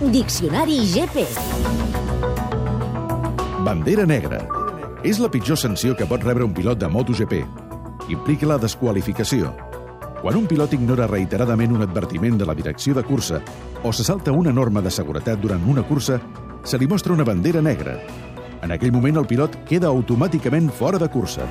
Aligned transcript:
Diccionari 0.00 0.76
GP. 0.92 1.22
Bandera 3.64 4.04
negra. 4.04 4.42
És 5.00 5.16
la 5.16 5.30
pitjor 5.32 5.56
sanció 5.56 5.94
que 5.96 6.04
pot 6.04 6.20
rebre 6.20 6.44
un 6.44 6.52
pilot 6.52 6.82
de 6.82 6.90
MotoGP. 6.92 7.38
Implica 8.12 8.44
la 8.46 8.58
desqualificació. 8.60 9.54
Quan 10.20 10.36
un 10.36 10.44
pilot 10.46 10.76
ignora 10.76 11.08
reiteradament 11.08 11.72
un 11.72 11.86
advertiment 11.86 12.36
de 12.36 12.44
la 12.44 12.54
direcció 12.54 12.92
de 12.92 13.06
cursa 13.08 13.40
o 13.82 13.92
se 13.92 14.04
salta 14.04 14.36
una 14.36 14.52
norma 14.52 14.84
de 14.84 14.92
seguretat 14.92 15.40
durant 15.40 15.64
una 15.64 15.82
cursa, 15.82 16.20
se 16.62 16.76
li 16.76 16.86
mostra 16.86 17.16
una 17.16 17.24
bandera 17.24 17.62
negra. 17.64 17.96
En 18.60 18.76
aquell 18.76 18.92
moment 18.92 19.16
el 19.16 19.26
pilot 19.26 19.62
queda 19.64 19.88
automàticament 19.88 20.68
fora 20.68 21.00
de 21.00 21.08
cursa. 21.08 21.48